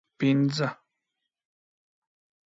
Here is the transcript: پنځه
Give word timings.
پنځه 0.19 0.67